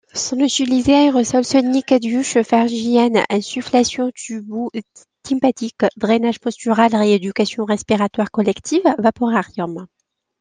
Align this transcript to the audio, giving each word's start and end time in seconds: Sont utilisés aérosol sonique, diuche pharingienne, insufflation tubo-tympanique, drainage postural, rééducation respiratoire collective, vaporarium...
Sont 0.15 0.39
utilisés 0.39 0.95
aérosol 0.95 1.45
sonique, 1.45 1.93
diuche 1.93 2.41
pharingienne, 2.41 3.21
insufflation 3.29 4.09
tubo-tympanique, 4.09 5.85
drainage 5.95 6.39
postural, 6.39 6.95
rééducation 6.95 7.65
respiratoire 7.65 8.31
collective, 8.31 8.81
vaporarium... 8.97 9.85